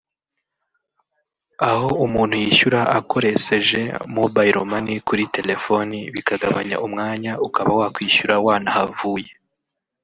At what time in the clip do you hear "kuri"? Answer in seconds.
5.07-5.23